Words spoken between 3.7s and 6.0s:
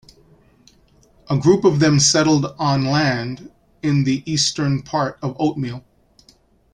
in the eastern part of Oatmeal.